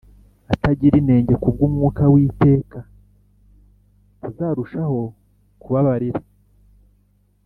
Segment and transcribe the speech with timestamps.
[0.53, 2.79] atagira inenge ku bw Umwuka w iteka
[4.19, 4.99] ntazarushaho
[5.61, 6.21] kubabarira